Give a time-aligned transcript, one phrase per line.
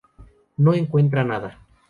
[0.57, 1.59] No encuentra nada.